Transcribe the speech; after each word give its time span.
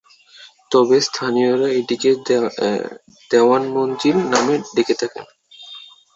তবে 0.71 0.97
স্থানীয়রা 1.07 1.67
এটিকে 1.79 2.11
দেওয়ান 3.31 3.63
মঞ্জিল 3.75 4.17
নামে 4.31 4.55
ডেকে 4.75 4.95
থাকেন। 5.01 5.25